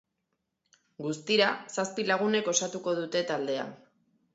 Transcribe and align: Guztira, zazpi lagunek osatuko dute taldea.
Guztira, 1.07 1.51
zazpi 1.77 2.09
lagunek 2.11 2.53
osatuko 2.57 2.99
dute 3.05 3.27
taldea. 3.35 3.73